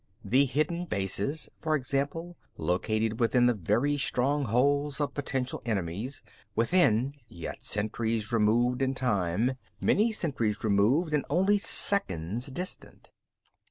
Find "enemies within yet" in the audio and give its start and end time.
5.63-7.63